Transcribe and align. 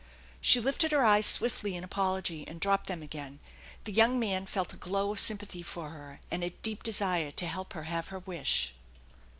She 0.41 0.59
lifted 0.59 0.91
her 0.93 1.05
eyes 1.05 1.27
swiftly 1.27 1.75
in 1.75 1.83
apology, 1.83 2.43
and 2.47 2.59
dropped 2.59 2.87
them 2.87 3.03
again; 3.03 3.37
the 3.83 3.91
young 3.93 4.19
man 4.19 4.47
felt 4.47 4.73
a 4.73 4.77
glow 4.77 5.11
of 5.11 5.19
sympathy 5.19 5.61
for 5.61 5.91
her, 5.91 6.19
and 6.31 6.43
a 6.43 6.49
deep 6.49 6.81
desire 6.81 7.29
to 7.29 7.45
help 7.45 7.73
her 7.73 7.83
have 7.83 8.07
her 8.07 8.17
wish. 8.17 8.73